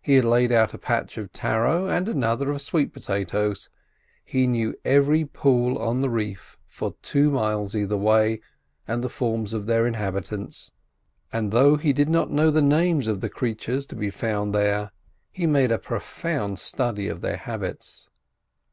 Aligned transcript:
He 0.00 0.14
had 0.14 0.24
laid 0.24 0.52
out 0.52 0.72
a 0.72 0.78
patch 0.78 1.18
of 1.18 1.32
taro 1.32 1.88
and 1.88 2.08
another 2.08 2.48
of 2.52 2.62
sweet 2.62 2.92
potatoes. 2.92 3.70
He 4.24 4.46
knew 4.46 4.76
every 4.84 5.24
pool 5.24 5.78
on 5.78 6.00
the 6.00 6.08
reef 6.08 6.56
for 6.68 6.94
two 7.02 7.28
miles 7.32 7.74
either 7.74 7.96
way, 7.96 8.40
and 8.86 9.02
the 9.02 9.08
forms 9.08 9.52
of 9.52 9.66
their 9.66 9.84
inhabitants; 9.84 10.70
and 11.32 11.50
though 11.50 11.74
he 11.74 11.92
did 11.92 12.08
not 12.08 12.30
know 12.30 12.52
the 12.52 12.62
names 12.62 13.08
of 13.08 13.20
the 13.20 13.28
creatures 13.28 13.84
to 13.86 13.96
be 13.96 14.10
found 14.10 14.54
there, 14.54 14.92
he 15.32 15.44
made 15.44 15.72
a 15.72 15.78
profound 15.78 16.60
study 16.60 17.08
of 17.08 17.20
their 17.20 17.36
habits. 17.38 18.08